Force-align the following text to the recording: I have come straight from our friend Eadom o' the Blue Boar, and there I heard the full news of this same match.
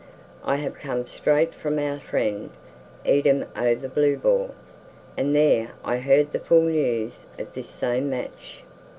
I 0.43 0.55
have 0.55 0.79
come 0.79 1.05
straight 1.05 1.53
from 1.53 1.77
our 1.77 1.99
friend 1.99 2.49
Eadom 3.05 3.45
o' 3.55 3.75
the 3.75 3.87
Blue 3.87 4.17
Boar, 4.17 4.49
and 5.15 5.35
there 5.35 5.73
I 5.85 5.97
heard 5.97 6.31
the 6.31 6.39
full 6.39 6.63
news 6.63 7.27
of 7.37 7.53
this 7.53 7.69
same 7.69 8.09
match. 8.09 8.63